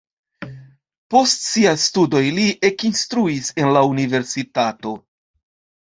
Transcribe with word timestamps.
Post 1.15 1.45
siaj 1.51 1.75
studoj 1.85 2.23
li 2.39 2.47
ekinstruis 2.73 3.55
en 3.63 3.73
la 3.79 3.87
universitato. 3.95 5.01